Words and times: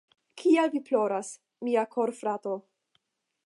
Kial 0.41 0.71
vi 0.75 0.81
ploras, 0.87 1.31
mia 1.69 1.85
korfrato? 1.97 2.57